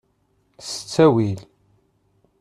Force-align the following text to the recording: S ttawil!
S 0.67 0.69
ttawil! 0.79 1.39